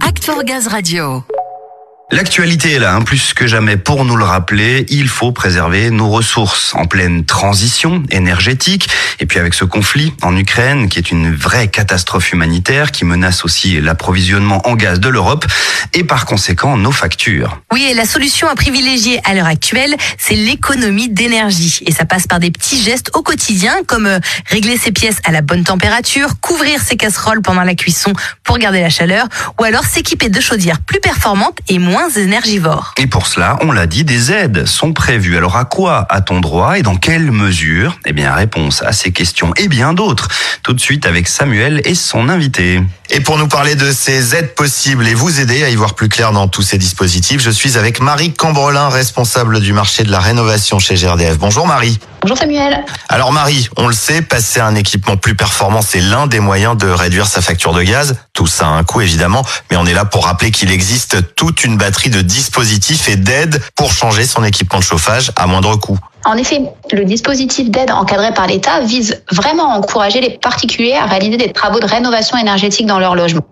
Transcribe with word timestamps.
Act 0.00 0.30
Gaz 0.44 0.66
Radio. 0.66 1.22
L'actualité 2.10 2.72
est 2.72 2.78
là, 2.78 2.94
hein, 2.94 3.02
plus 3.02 3.34
que 3.34 3.46
jamais 3.46 3.76
pour 3.76 4.04
nous 4.04 4.16
le 4.16 4.24
rappeler, 4.24 4.86
il 4.88 5.08
faut 5.08 5.32
préserver 5.32 5.90
nos 5.90 6.08
ressources 6.08 6.72
en 6.74 6.86
pleine 6.86 7.24
transition 7.24 8.02
énergétique. 8.10 8.88
Et 9.18 9.26
puis 9.26 9.38
avec 9.38 9.54
ce 9.54 9.64
conflit 9.64 10.14
en 10.22 10.36
Ukraine, 10.36 10.88
qui 10.88 10.98
est 10.98 11.10
une 11.10 11.34
vraie 11.34 11.68
catastrophe 11.68 12.32
humanitaire, 12.32 12.92
qui 12.92 13.04
menace 13.04 13.44
aussi 13.44 13.80
l'approvisionnement 13.80 14.66
en 14.68 14.74
gaz 14.74 15.00
de 15.00 15.08
l'Europe 15.08 15.46
et 15.96 16.04
par 16.04 16.26
conséquent 16.26 16.76
nos 16.76 16.92
factures. 16.92 17.58
Oui, 17.72 17.86
et 17.90 17.94
la 17.94 18.04
solution 18.04 18.48
à 18.48 18.54
privilégier 18.54 19.18
à 19.24 19.34
l'heure 19.34 19.46
actuelle, 19.46 19.96
c'est 20.18 20.34
l'économie 20.34 21.08
d'énergie. 21.08 21.82
Et 21.86 21.92
ça 21.92 22.04
passe 22.04 22.26
par 22.26 22.38
des 22.38 22.50
petits 22.50 22.82
gestes 22.82 23.10
au 23.14 23.22
quotidien, 23.22 23.74
comme 23.86 24.04
euh, 24.04 24.18
régler 24.50 24.76
ses 24.76 24.92
pièces 24.92 25.16
à 25.24 25.32
la 25.32 25.40
bonne 25.40 25.64
température, 25.64 26.38
couvrir 26.40 26.82
ses 26.82 26.96
casseroles 26.96 27.40
pendant 27.40 27.62
la 27.62 27.74
cuisson 27.74 28.12
pour 28.44 28.58
garder 28.58 28.82
la 28.82 28.90
chaleur, 28.90 29.26
ou 29.58 29.64
alors 29.64 29.84
s'équiper 29.84 30.28
de 30.28 30.38
chaudières 30.38 30.80
plus 30.80 31.00
performantes 31.00 31.58
et 31.68 31.78
moins 31.78 32.10
énergivores. 32.10 32.92
Et 32.98 33.06
pour 33.06 33.26
cela, 33.26 33.56
on 33.62 33.72
l'a 33.72 33.86
dit, 33.86 34.04
des 34.04 34.32
aides 34.32 34.66
sont 34.66 34.92
prévues. 34.92 35.38
Alors 35.38 35.56
à 35.56 35.64
quoi 35.64 36.06
a-t-on 36.10 36.40
droit 36.40 36.78
et 36.78 36.82
dans 36.82 36.96
quelle 36.96 37.30
mesure? 37.30 37.98
Eh 38.04 38.12
bien, 38.12 38.34
réponse 38.34 38.82
à 38.82 38.92
ces 38.92 39.12
questions 39.12 39.54
et 39.56 39.68
bien 39.68 39.94
d'autres. 39.94 40.28
Tout 40.62 40.74
de 40.74 40.80
suite 40.80 41.06
avec 41.06 41.26
Samuel 41.26 41.80
et 41.86 41.94
son 41.94 42.28
invité. 42.28 42.82
Et 43.08 43.20
pour 43.20 43.38
nous 43.38 43.48
parler 43.48 43.76
de 43.76 43.92
ces 43.92 44.34
aides 44.34 44.54
possibles 44.54 45.06
et 45.06 45.14
vous 45.14 45.40
aider 45.40 45.62
à 45.62 45.70
y 45.70 45.76
voir 45.76 45.85
plus 45.94 46.08
clair 46.08 46.32
dans 46.32 46.48
tous 46.48 46.62
ces 46.62 46.78
dispositifs, 46.78 47.40
je 47.40 47.50
suis 47.50 47.78
avec 47.78 48.00
Marie 48.00 48.32
Cambrelin, 48.32 48.88
responsable 48.88 49.60
du 49.60 49.72
marché 49.72 50.02
de 50.04 50.10
la 50.10 50.20
rénovation 50.20 50.78
chez 50.78 50.94
GRDF. 50.94 51.38
Bonjour 51.38 51.66
Marie. 51.66 51.98
Bonjour 52.22 52.38
Samuel. 52.38 52.84
Alors 53.08 53.32
Marie, 53.32 53.68
on 53.76 53.86
le 53.86 53.94
sait, 53.94 54.22
passer 54.22 54.60
à 54.60 54.66
un 54.66 54.74
équipement 54.74 55.16
plus 55.16 55.34
performant, 55.34 55.82
c'est 55.82 56.00
l'un 56.00 56.26
des 56.26 56.40
moyens 56.40 56.76
de 56.76 56.88
réduire 56.88 57.26
sa 57.26 57.40
facture 57.40 57.72
de 57.72 57.82
gaz. 57.82 58.16
Tout 58.32 58.46
ça 58.46 58.66
a 58.66 58.70
un 58.70 58.84
coût 58.84 59.00
évidemment, 59.00 59.44
mais 59.70 59.76
on 59.76 59.86
est 59.86 59.94
là 59.94 60.04
pour 60.04 60.24
rappeler 60.24 60.50
qu'il 60.50 60.70
existe 60.70 61.34
toute 61.36 61.64
une 61.64 61.76
batterie 61.76 62.10
de 62.10 62.22
dispositifs 62.22 63.08
et 63.08 63.16
d'aides 63.16 63.62
pour 63.74 63.92
changer 63.92 64.26
son 64.26 64.42
équipement 64.44 64.78
de 64.78 64.84
chauffage 64.84 65.30
à 65.36 65.46
moindre 65.46 65.76
coût. 65.76 65.98
En 66.26 66.36
effet, 66.36 66.60
le 66.90 67.04
dispositif 67.04 67.70
d'aide 67.70 67.92
encadré 67.92 68.34
par 68.34 68.48
l'État 68.48 68.80
vise 68.80 69.22
vraiment 69.30 69.72
à 69.72 69.78
encourager 69.78 70.20
les 70.20 70.30
particuliers 70.30 70.94
à 70.94 71.06
réaliser 71.06 71.36
des 71.36 71.52
travaux 71.52 71.78
de 71.78 71.86
rénovation 71.86 72.36
énergétique 72.36 72.84
dans 72.86 72.98
leur 72.98 73.14
logement. 73.14 73.42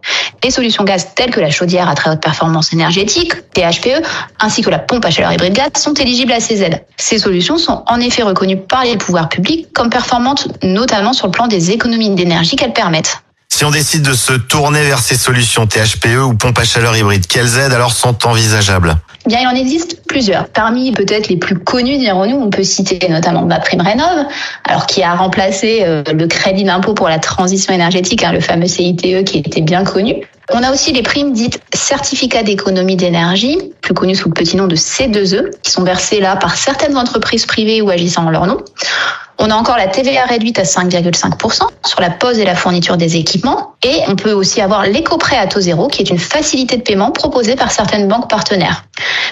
Les 0.43 0.51
solutions 0.51 0.83
gaz 0.83 1.15
telles 1.15 1.31
que 1.31 1.39
la 1.39 1.51
chaudière 1.51 1.89
à 1.89 1.95
très 1.95 2.11
haute 2.11 2.21
performance 2.21 2.73
énergétique, 2.73 3.33
THPE, 3.53 4.03
ainsi 4.41 4.63
que 4.63 4.71
la 4.71 4.81
pompe 4.81 5.05
à 5.05 5.11
chaleur 5.11 5.33
hybride 5.33 5.53
gaz 5.53 5.71
sont 5.77 5.95
éligibles 5.95 6.33
à 6.33 6.41
ces 6.41 6.65
aides. 6.65 6.85
Ces 6.97 7.19
solutions 7.19 7.59
sont 7.59 7.85
en 7.87 8.01
effet 8.01 8.25
reconnues 8.25 8.61
par 8.61 8.83
les 8.83 8.97
pouvoirs 8.97 9.29
publics 9.29 9.73
comme 9.73 9.89
performantes, 9.89 10.49
notamment 10.65 11.13
sur 11.13 11.29
le 11.29 11.33
plan 11.33 11.47
des 11.47 11.71
économies 11.71 12.11
d'énergie 12.11 12.57
qu'elles 12.57 12.73
permettent. 12.73 13.24
Si 13.57 13.65
on 13.65 13.71
décide 13.71 14.03
de 14.03 14.15
se 14.15 14.33
tourner 14.33 14.83
vers 14.83 14.99
ces 14.99 15.17
solutions 15.17 15.65
THPE 15.65 16.19
ou 16.27 16.35
pompe 16.35 16.59
à 16.59 16.65
chaleur 16.65 16.97
hybride, 16.97 17.29
quelles 17.29 17.57
aides 17.57 17.73
alors 17.73 17.93
sont 17.93 18.27
envisageables? 18.27 18.97
Bien, 19.27 19.43
il 19.43 19.47
en 19.47 19.55
existe 19.55 20.05
plusieurs. 20.09 20.49
Parmi 20.49 20.91
peut-être 20.91 21.29
les 21.29 21.37
plus 21.37 21.57
connus, 21.61 21.99
dirons-nous, 21.99 22.37
on 22.37 22.51
peut 22.51 22.65
citer 22.65 22.99
notamment 23.09 23.43
ma 23.43 23.61
prime 23.61 23.81
rénov, 23.81 24.27
alors 24.69 24.87
qui 24.87 25.05
a 25.05 25.15
remplacé 25.15 25.85
euh, 25.85 26.03
le 26.13 26.27
crédit 26.27 26.65
d'impôt 26.65 26.95
pour 26.95 27.09
la 27.09 27.21
transition 27.21 27.73
énergétique, 27.73 28.25
hein, 28.25 28.33
le 28.33 28.41
fameux 28.41 28.67
CITE 28.67 29.23
qui 29.23 29.39
était 29.39 29.61
bien 29.61 29.85
connu. 29.85 30.17
On 30.53 30.63
a 30.63 30.73
aussi 30.73 30.93
les 30.93 31.03
primes 31.03 31.33
dites 31.33 31.61
certificats 31.73 32.43
d'économie 32.43 32.97
d'énergie, 32.97 33.57
plus 33.81 33.95
connues 33.95 34.17
sous 34.17 34.29
le 34.29 34.35
petit 34.35 34.57
nom 34.57 34.67
de 34.67 34.77
C2E, 34.77 35.51
qui 35.63 35.71
sont 35.71 35.85
versées 35.85 36.21
là 36.21 36.37
par 36.37 36.57
certaines 36.57 36.97
entreprises 36.97 37.47
privées 37.47 37.81
ou 37.81 37.89
agissant 37.89 38.27
en 38.27 38.31
leur 38.31 38.47
nom. 38.47 38.59
On 39.47 39.51
a 39.51 39.57
encore 39.57 39.77
la 39.77 39.89
TVA 39.89 40.25
réduite 40.25 40.59
à 40.59 40.63
5,5% 40.63 41.61
sur 41.85 42.01
la 42.01 42.09
pose 42.09 42.39
et 42.39 42.47
la 42.47 42.55
fourniture 42.55 42.97
des 42.97 43.17
équipements. 43.17 43.75
Et 43.85 44.01
on 44.09 44.17
peut 44.17 44.33
aussi 44.33 44.63
avoir 44.63 44.87
l'éco-prêt 44.87 45.37
à 45.37 45.47
taux 45.47 45.61
zéro, 45.61 45.89
qui 45.89 46.01
est 46.01 46.09
une 46.09 46.19
facilité 46.19 46.79
de 46.79 46.83
paiement 46.83 47.11
proposée 47.11 47.55
par 47.55 47.71
certaines 47.71 48.09
banques 48.09 48.31
partenaires. 48.31 48.87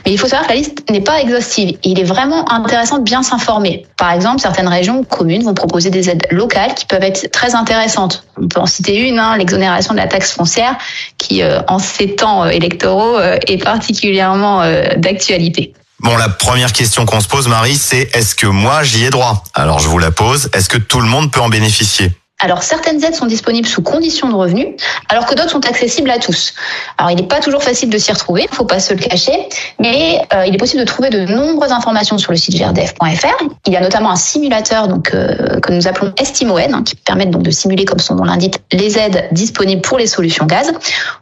Mais 0.05 0.13
il 0.13 0.19
faut 0.19 0.27
savoir 0.27 0.47
que 0.47 0.53
la 0.53 0.59
liste 0.59 0.91
n'est 0.91 1.01
pas 1.01 1.23
exhaustive. 1.23 1.79
Il 1.83 1.99
est 1.99 2.05
vraiment 2.05 2.47
intéressant 2.53 2.99
de 2.99 3.05
bien 3.05 3.23
s'informer. 3.23 3.87
Par 3.97 4.13
exemple, 4.13 4.43
certaines 4.43 4.69
régions 4.69 5.03
communes 5.03 5.45
vont 5.45 5.55
proposer 5.55 5.89
des 5.89 6.11
aides 6.11 6.27
locales 6.31 6.75
qui 6.75 6.85
peuvent 6.85 7.03
être 7.03 7.31
très 7.31 7.55
intéressantes. 7.55 8.25
On 8.39 8.49
peut 8.49 8.61
en 8.61 8.67
citer 8.67 9.09
une, 9.09 9.19
hein, 9.19 9.39
l'exonération 9.39 9.95
de 9.95 9.99
la 9.99 10.09
taxe 10.09 10.33
foncière, 10.33 10.77
qui 11.17 11.43
euh, 11.43 11.61
en 11.69 11.79
ces 11.79 12.17
temps 12.17 12.45
euh, 12.45 12.49
électoraux 12.49 13.17
euh, 13.17 13.39
est 13.47 13.65
particulièrement 13.65 14.61
d'actualité. 14.99 15.73
Bon, 16.03 16.17
la 16.17 16.29
première 16.29 16.73
question 16.73 17.07
qu'on 17.07 17.21
se 17.21 17.29
pose, 17.29 17.47
Marie, 17.47 17.77
c'est 17.77 18.11
est-ce 18.13 18.35
que 18.35 18.49
moi 18.49 18.83
j'y 18.83 19.05
ai 19.05 19.11
droit? 19.11 19.45
Alors 19.55 19.79
je 19.79 19.87
vous 19.87 19.99
la 19.99 20.11
pose, 20.11 20.51
est-ce 20.53 20.69
que 20.69 20.79
tout 20.79 21.01
le 21.01 21.07
monde 21.07 21.31
peut 21.31 21.41
en 21.41 21.49
bénéficier? 21.49 22.11
Alors 22.41 22.65
certaines 22.65 23.05
aides 23.05 23.15
sont 23.15 23.27
disponibles 23.27 23.69
sous 23.69 23.83
conditions 23.83 24.29
de 24.29 24.35
revenus, 24.35 24.67
alors 25.09 25.27
que 25.27 25.37
d'autres 25.37 25.51
sont 25.51 25.65
accessibles 25.65 26.11
à 26.11 26.19
tous. 26.19 26.55
Alors 26.99 27.13
il 27.13 27.19
n'est 27.19 27.29
pas 27.29 27.39
toujours 27.39 27.63
facile 27.63 27.89
de 27.89 27.99
s'y 27.99 28.11
retrouver, 28.11 28.49
il 28.51 28.55
faut 28.57 28.65
pas 28.65 28.81
se 28.81 28.93
le 28.93 28.99
cacher, 28.99 29.49
mais 29.79 30.21
euh, 30.35 30.45
il 30.45 30.53
est 30.53 30.59
possible 30.59 30.81
de 30.81 30.87
trouver 30.89 31.09
de 31.09 31.21
nombreuses 31.21 31.71
informations 31.71 32.19
sur 32.19 32.33
le 32.33 32.37
site 32.37 32.57
grdf.fr. 32.57 33.45
Il 33.69 33.73
y 33.73 33.77
a 33.77 33.81
notamment 33.81 34.11
un 34.11 34.17
simulateur 34.17 34.89
donc 34.89 35.15
euh, 35.15 35.61
que 35.61 35.73
nous 35.73 35.87
appelons 35.87 36.13
Estimoed, 36.19 36.75
hein, 36.75 36.83
qui 36.83 36.97
permet 36.97 37.27
donc 37.27 37.45
de 37.45 37.53
simuler, 37.53 37.85
comme 37.85 38.01
son 38.01 38.17
nom 38.17 38.25
l'indique, 38.25 38.57
les 38.73 38.99
aides 38.99 39.29
disponibles 39.31 39.83
pour 39.83 39.99
les 39.99 40.09
solutions 40.09 40.47
gaz. 40.47 40.73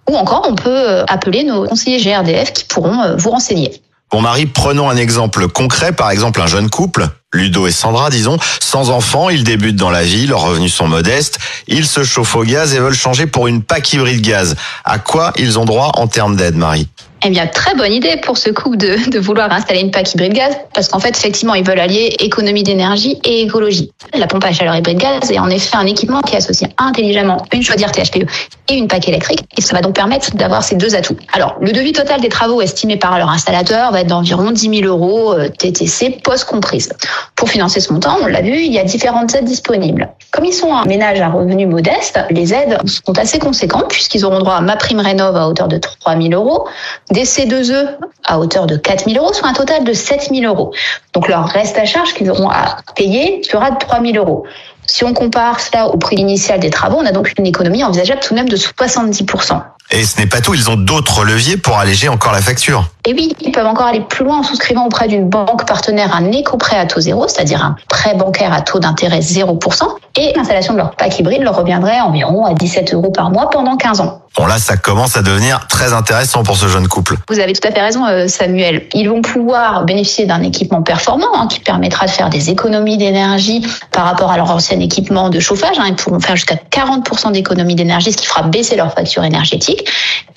Ou 0.09 0.17
encore, 0.17 0.47
on 0.49 0.55
peut 0.55 0.71
euh, 0.71 1.05
appeler 1.07 1.45
nos 1.45 1.67
conseillers 1.67 1.99
GRDF 1.99 2.55
qui 2.55 2.65
pourront 2.65 3.15
vous 3.19 3.31
renseigner. 3.31 3.83
Bon 4.11 4.23
Marie, 4.23 4.47
prenons 4.47 4.91
un 4.91 4.97
exemple 4.97 5.47
concret, 5.47 5.93
par 5.93 6.11
exemple 6.11 6.41
un 6.41 6.49
jeune 6.49 6.69
couple, 6.69 7.09
Ludo 7.33 7.69
et 7.69 7.71
Sandra, 7.71 8.11
disons, 8.11 8.39
sans 8.59 8.91
enfants, 8.91 9.31
ils 9.31 9.45
débutent 9.45 9.77
dans 9.77 9.91
la 9.91 10.03
vie, 10.03 10.27
leurs 10.27 10.41
revenus 10.41 10.75
sont 10.75 10.89
modestes, 10.89 11.39
ils 11.69 11.87
se 11.87 12.03
chauffent 12.03 12.35
au 12.35 12.43
gaz 12.43 12.75
et 12.75 12.81
veulent 12.81 12.93
changer 12.93 13.27
pour 13.27 13.47
une 13.47 13.63
PAC 13.63 13.93
hybride 13.93 14.21
gaz. 14.21 14.57
À 14.85 14.99
quoi 14.99 15.33
ils 15.39 15.61
ont 15.61 15.65
droit 15.65 15.93
en 15.95 16.09
termes 16.09 16.35
d'aide, 16.35 16.57
Marie? 16.57 16.89
Eh 17.23 17.31
bien, 17.31 17.47
très 17.47 17.75
bonne 17.75 17.93
idée 17.93 18.17
pour 18.23 18.39
ce 18.39 18.51
couple 18.51 18.79
de, 18.79 19.11
de 19.11 19.19
vouloir 19.19 19.53
installer 19.53 19.81
une 19.81 19.91
PAC 19.91 20.15
hybride 20.15 20.33
gaz, 20.33 20.57
parce 20.73 20.89
qu'en 20.89 21.01
fait, 21.01 21.11
effectivement, 21.11 21.55
ils 21.55 21.67
veulent 21.67 21.81
allier 21.81 22.17
économie 22.21 22.63
d'énergie 22.63 23.21
et 23.25 23.43
écologie. 23.43 23.93
La 24.15 24.27
pompe 24.27 24.45
à 24.45 24.53
chaleur 24.53 24.75
hybride 24.75 24.99
gaz 24.99 25.31
est 25.31 25.39
en 25.39 25.51
effet 25.51 25.77
un 25.77 25.87
équipement 25.87 26.23
qui 26.23 26.37
associe 26.37 26.71
intelligemment 26.79 27.45
une 27.53 27.63
chaudière 27.63 27.93
THPE 27.93 28.27
et 28.69 28.75
une 28.75 28.89
PAC 28.89 29.09
électrique, 29.09 29.41
et 29.57 29.61
ça 29.61 29.75
va 29.75 29.83
donc 29.83 29.95
permettre 29.95 30.35
d'avoir 30.35 30.63
ces 30.63 30.77
deux 30.77 30.95
atouts. 30.95 31.17
Alors, 31.33 31.57
le 31.61 31.73
devis 31.73 31.93
total 31.93 32.21
des 32.21 32.29
travaux 32.29 32.63
estimé 32.63 32.97
par 32.97 33.19
leur 33.19 33.29
installateur 33.29 33.93
va 33.93 34.01
être 34.01 34.07
d'environ 34.07 34.51
10 34.51 34.81
000 34.81 34.89
euros 34.89 35.35
euh, 35.35 35.49
TTC 35.49 36.21
post 36.23 36.45
comprise. 36.45 36.91
Pour 37.37 37.51
financer 37.51 37.81
ce 37.81 37.93
montant, 37.93 38.17
on 38.23 38.27
l'a 38.27 38.43
vu, 38.43 38.57
il 38.57 38.73
y 38.73 38.79
a 38.79 38.85
différentes 38.85 39.35
aides 39.35 39.45
disponibles. 39.45 40.09
Comme 40.31 40.45
ils 40.45 40.55
sont 40.55 40.75
un 40.75 40.85
ménage 40.85 41.21
à 41.21 41.29
revenus 41.29 41.69
modestes, 41.69 42.19
les 42.31 42.55
aides 42.55 42.79
sont 42.87 43.19
assez 43.19 43.39
conséquentes 43.39 43.89
puisqu'ils 43.89 44.25
auront 44.25 44.39
droit 44.39 44.55
à 44.55 44.61
ma 44.61 44.77
prime 44.77 45.01
rénov 45.01 45.37
à 45.37 45.49
hauteur 45.49 45.69
de 45.69 45.79
3 45.79 46.17
000 46.17 46.33
euros, 46.33 46.69
des 47.11 47.25
C2E 47.25 47.97
à 48.25 48.39
hauteur 48.39 48.67
de 48.67 48.77
4 48.77 49.09
000 49.11 49.23
euros, 49.23 49.33
soit 49.33 49.49
un 49.49 49.53
total 49.53 49.85
de 49.85 49.93
7 49.93 50.29
000 50.33 50.43
euros. 50.53 50.73
Donc 51.13 51.29
leur 51.29 51.47
reste 51.47 51.79
à 51.79 51.85
charge 51.85 52.15
qu'ils 52.15 52.31
auront 52.31 52.49
à 52.49 52.79
payer 52.95 53.43
sera 53.43 53.71
de 53.71 53.79
3 53.79 54.01
000 54.01 54.17
euros. 54.17 54.45
Si 54.87 55.05
on 55.05 55.15
compare 55.15 55.61
cela 55.61 55.89
au 55.89 55.99
prix 55.99 56.17
initial 56.17 56.61
des 56.61 56.71
travaux, 56.71 56.99
on 56.99 57.07
a 57.07 57.13
donc 57.13 57.33
une 57.39 57.47
économie 57.47 57.85
envisageable 57.85 58.21
tout 58.21 58.35
de 58.35 58.39
même 58.39 58.49
de 58.49 58.57
70%. 58.57 59.63
Et 59.93 60.05
ce 60.05 60.19
n'est 60.19 60.27
pas 60.27 60.41
tout, 60.41 60.55
ils 60.55 60.71
ont 60.71 60.77
d'autres 60.77 61.25
leviers 61.25 61.57
pour 61.57 61.79
alléger 61.79 62.09
encore 62.09 62.33
la 62.33 62.41
facture. 62.41 62.85
Et 63.07 63.13
oui, 63.13 63.35
ils 63.41 63.51
peuvent 63.51 63.67
encore 63.67 63.87
aller 63.87 64.01
plus 64.01 64.25
loin 64.25 64.39
en 64.39 64.43
souscrivant 64.43 64.87
auprès 64.87 65.09
d'une 65.09 65.29
banque 65.29 65.67
partenaire 65.67 66.15
un 66.15 66.31
éco-prêt 66.31 66.77
à 66.77 66.87
taux 66.87 67.01
zéro, 67.01 67.27
c'est-à-dire 67.27 67.65
un 67.65 67.77
prêt 67.89 68.15
bancaire 68.15 68.53
à 68.53 68.61
taux 68.61 68.79
d'intérêt 68.79 69.21
0%, 69.21 69.83
et 70.17 70.33
l'installation 70.37 70.75
de 70.75 70.79
leur 70.79 70.95
pack 70.95 71.19
hybride 71.19 71.43
leur 71.43 71.57
reviendrait 71.57 72.01
environ 72.01 72.45
à 72.45 72.55
17 72.55 72.95
euros 72.95 73.11
par 73.11 73.31
mois 73.31 73.49
pendant 73.51 73.77
15 73.77 74.01
ans. 74.01 74.21
Bon 74.37 74.47
là, 74.47 74.59
ça 74.59 74.77
commence 74.77 75.17
à 75.17 75.23
devenir 75.23 75.67
très 75.67 75.93
intéressant 75.93 76.45
pour 76.45 76.57
ce 76.57 76.69
jeune 76.69 76.87
couple. 76.87 77.17
Vous 77.29 77.41
avez 77.41 77.53
tout 77.53 77.67
à 77.67 77.73
fait 77.73 77.81
raison, 77.81 78.07
euh, 78.07 78.29
Samuel. 78.29 78.87
Ils 78.95 79.09
vont 79.09 79.23
pouvoir 79.23 79.85
bénéficier 79.85 80.25
d'un 80.25 80.43
équipement 80.43 80.83
performant 80.83 81.27
hein, 81.35 81.49
qui 81.49 81.59
permettra 81.59 82.07
de 82.07 82.11
faire 82.13 82.31
des 82.31 82.49
économies 82.49 82.97
d'énergie 82.97 83.67
par 83.91 84.05
rapport 84.05 84.31
à 84.31 84.37
leur 84.37 84.51
ancien 84.51 84.79
équipement 84.79 85.31
de 85.31 85.41
chauffage. 85.41 85.79
Hein. 85.81 85.87
Ils 85.89 85.97
pourront 85.97 86.21
faire 86.21 86.37
jusqu'à 86.37 86.55
40% 86.55 87.33
d'économies 87.33 87.75
d'énergie, 87.75 88.13
ce 88.13 88.17
qui 88.17 88.27
fera 88.27 88.43
baisser 88.43 88.77
leur 88.77 88.93
facture 88.95 89.25
énergétique. 89.25 89.80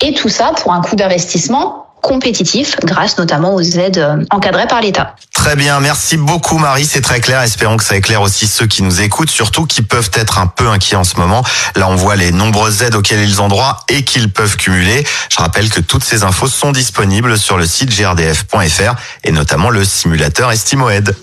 Et 0.00 0.14
tout 0.14 0.28
ça 0.28 0.52
pour 0.60 0.72
un 0.72 0.80
coût 0.80 0.96
d'investissement 0.96 1.84
compétitif 2.04 2.76
grâce 2.84 3.16
notamment 3.16 3.54
aux 3.54 3.62
aides 3.62 3.98
euh, 3.98 4.24
encadrées 4.30 4.66
par 4.66 4.82
l'État. 4.82 5.16
Très 5.32 5.56
bien, 5.56 5.80
merci 5.80 6.18
beaucoup 6.18 6.58
Marie, 6.58 6.84
c'est 6.84 7.00
très 7.00 7.20
clair. 7.20 7.40
Espérons 7.40 7.78
que 7.78 7.84
ça 7.84 7.96
éclaire 7.96 8.20
aussi 8.20 8.46
ceux 8.46 8.66
qui 8.66 8.82
nous 8.82 9.00
écoutent, 9.00 9.30
surtout 9.30 9.64
qui 9.64 9.80
peuvent 9.80 10.10
être 10.14 10.38
un 10.38 10.46
peu 10.46 10.68
inquiets 10.68 10.96
en 10.96 11.04
ce 11.04 11.16
moment. 11.16 11.42
Là, 11.76 11.88
on 11.88 11.96
voit 11.96 12.16
les 12.16 12.30
nombreuses 12.30 12.82
aides 12.82 12.94
auxquelles 12.94 13.24
ils 13.24 13.40
ont 13.40 13.48
droit 13.48 13.78
et 13.88 14.04
qu'ils 14.04 14.30
peuvent 14.30 14.56
cumuler. 14.56 15.04
Je 15.30 15.38
rappelle 15.38 15.70
que 15.70 15.80
toutes 15.80 16.04
ces 16.04 16.24
infos 16.24 16.48
sont 16.48 16.72
disponibles 16.72 17.38
sur 17.38 17.56
le 17.56 17.66
site 17.66 17.90
grdf.fr 17.90 18.94
et 19.24 19.32
notamment 19.32 19.70
le 19.70 19.84
simulateur 19.84 20.52
Estimoed. 20.52 21.16